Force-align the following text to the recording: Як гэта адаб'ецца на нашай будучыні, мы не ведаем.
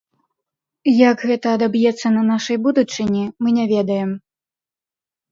Як 1.09 1.17
гэта 1.31 1.47
адаб'ецца 1.57 2.07
на 2.15 2.23
нашай 2.29 2.57
будучыні, 2.67 3.21
мы 3.43 3.53
не 3.57 3.65
ведаем. 3.73 4.09